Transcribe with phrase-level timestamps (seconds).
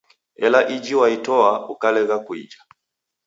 [0.45, 2.59] Ela iji waitoa, ukalegha kuija.